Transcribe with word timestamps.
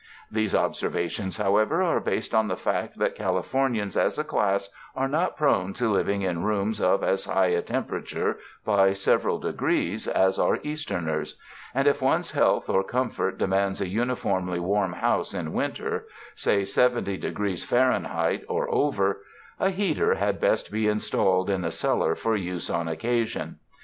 These 0.31 0.55
ob 0.55 0.71
servations, 0.71 1.37
however, 1.37 1.83
are 1.83 1.99
based 1.99 2.33
on 2.33 2.47
the 2.47 2.57
fact 2.57 2.97
that 2.97 3.13
Cali 3.13 3.43
fornians 3.43 3.95
as 3.95 4.17
a 4.17 4.23
class 4.23 4.71
are 4.95 5.07
not 5.07 5.37
prone 5.37 5.73
to 5.73 5.87
living 5.89 6.23
in 6.23 6.41
rooms 6.43 6.81
of 6.81 7.03
as 7.03 7.25
high 7.25 7.49
a 7.49 7.61
temperature 7.61 8.37
by 8.65 8.93
several 8.93 9.37
degrees, 9.37 10.07
as 10.07 10.39
are 10.39 10.57
Easterners; 10.63 11.37
and 11.75 11.87
if 11.87 12.01
one's 12.01 12.31
health 12.31 12.67
or 12.67 12.83
comfort 12.83 13.37
demands 13.37 13.79
a 13.79 13.87
uniformly 13.89 14.59
warm 14.59 14.93
house 14.93 15.35
in 15.35 15.53
winter— 15.53 16.07
say 16.35 16.65
70 16.65 17.17
degrees 17.17 17.63
Fahrenheit 17.63 18.43
or 18.49 18.73
over— 18.73 19.21
a 19.59 19.69
heater 19.69 20.15
had 20.15 20.41
best 20.41 20.71
be 20.71 20.87
installed 20.87 21.47
in 21.47 21.61
the 21.61 21.69
cellar 21.69 22.15
for 22.15 22.35
use 22.35 22.71
on 22.71 22.87
occasion. 22.87 23.59